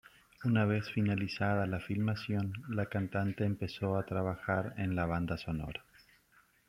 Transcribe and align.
Una 0.45 0.65
vez 0.65 0.89
finalizada 0.91 1.67
la 1.67 1.79
filmación, 1.79 2.53
la 2.69 2.87
cantante 2.87 3.45
empezó 3.45 3.99
a 3.99 4.03
trabajar 4.07 4.73
en 4.77 4.95
la 4.95 5.05
banda 5.05 5.37
sonora. 5.37 5.85